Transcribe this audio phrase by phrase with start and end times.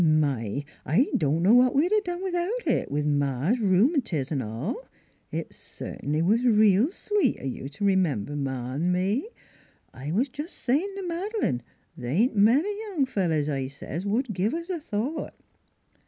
[0.03, 0.65] "My!
[0.83, 4.87] I don' know what we'd a done without it, with Ma's r'eumatiz an' all.
[5.31, 9.29] It cert'ly was reel sweet o' you t' r'member Ma an' me.
[9.93, 14.03] I was jest a sayin' t' Mad'lane, * Th' ain't many young fellers,' I says,
[14.05, 15.35] * would give us a thought.'